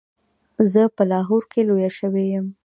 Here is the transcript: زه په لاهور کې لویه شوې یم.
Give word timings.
زه 0.71 0.81
په 0.95 1.03
لاهور 1.11 1.43
کې 1.51 1.61
لویه 1.69 1.91
شوې 1.99 2.23
یم. 2.33 2.47